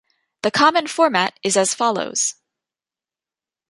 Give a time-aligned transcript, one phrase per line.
[0.41, 2.33] The common format is as follows.